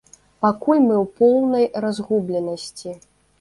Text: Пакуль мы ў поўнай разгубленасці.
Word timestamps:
Пакуль 0.45 0.79
мы 0.85 0.95
ў 1.03 1.05
поўнай 1.19 1.67
разгубленасці. 1.85 2.97